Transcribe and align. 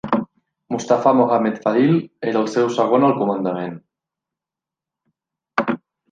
Mustafa 0.75 1.11
Mohamed 1.17 1.57
Fadhil 1.65 1.99
era 2.31 2.39
el 2.43 2.49
seu 2.53 2.71
segon 2.77 3.05
al 3.09 3.13
comandament. 3.19 3.75